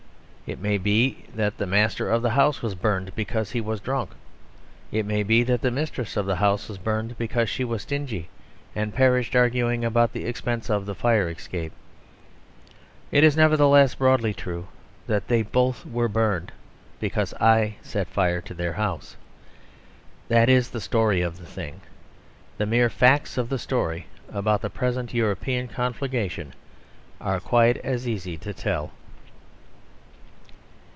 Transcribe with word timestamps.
It 0.47 0.59
may 0.59 0.77
be 0.77 1.23
that 1.33 1.57
the 1.59 1.65
master 1.65 2.09
of 2.09 2.21
the 2.21 2.31
house 2.31 2.61
was 2.61 2.75
burned 2.75 3.15
because 3.15 3.51
he 3.51 3.61
was 3.61 3.79
drunk; 3.79 4.09
it 4.91 5.05
may 5.05 5.23
be 5.23 5.43
that 5.43 5.61
the 5.61 5.71
mistress 5.71 6.17
of 6.17 6.25
the 6.25 6.35
house 6.35 6.67
was 6.67 6.77
burned 6.77 7.17
because 7.17 7.47
she 7.49 7.63
was 7.63 7.83
stingy, 7.83 8.27
and 8.75 8.93
perished 8.93 9.33
arguing 9.33 9.85
about 9.85 10.11
the 10.11 10.25
expense 10.25 10.69
of 10.69 10.85
the 10.85 10.93
fire 10.93 11.29
escape. 11.29 11.71
It 13.13 13.23
is, 13.23 13.37
nevertheless, 13.37 13.95
broadly 13.95 14.33
true 14.33 14.67
that 15.07 15.29
they 15.29 15.41
both 15.41 15.85
were 15.85 16.09
burned 16.09 16.51
because 16.99 17.33
I 17.35 17.75
set 17.81 18.09
fire 18.09 18.41
to 18.41 18.53
their 18.53 18.73
house. 18.73 19.15
That 20.27 20.49
is 20.49 20.69
the 20.71 20.81
story 20.81 21.21
of 21.21 21.37
the 21.37 21.45
thing. 21.45 21.79
The 22.57 22.65
mere 22.65 22.89
facts 22.89 23.37
of 23.37 23.47
the 23.47 23.57
story 23.59 24.05
about 24.29 24.61
the 24.61 24.69
present 24.69 25.13
European 25.13 25.69
conflagration 25.69 26.53
are 27.21 27.39
quite 27.39 27.77
as 27.77 28.05
easy 28.05 28.35
to 28.39 28.53
tell. 28.53 28.91